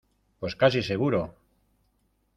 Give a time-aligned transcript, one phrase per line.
[0.39, 1.21] pues casi seguro